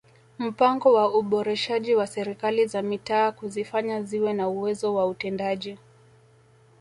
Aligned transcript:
Mpango 0.39 0.93
wa 0.93 1.13
uboreshaji 1.17 1.95
wa 1.95 2.07
Serikali 2.07 2.67
za 2.67 2.81
Mitaa 2.81 3.31
kuzifanya 3.31 4.03
ziwe 4.03 4.33
na 4.33 4.49
uwezo 4.49 4.93
wa 4.95 5.05
utendaji 5.07 5.77